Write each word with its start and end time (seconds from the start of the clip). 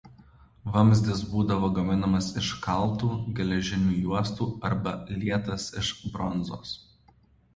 Vamzdis 0.75 1.19
būdavo 1.33 1.67
gaminamas 1.73 2.29
iš 2.41 2.47
kaltų 2.63 3.09
geležinių 3.39 3.97
juostų 4.05 4.47
arba 4.71 4.93
lietas 5.25 5.67
iš 5.83 5.91
bronzos. 6.17 6.73